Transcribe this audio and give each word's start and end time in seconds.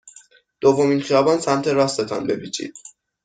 دومین 0.61 1.01
خیابان 1.01 1.39
سمت 1.39 1.67
راست 1.67 2.01
تان 2.09 2.23
بپیچید. 2.27 2.73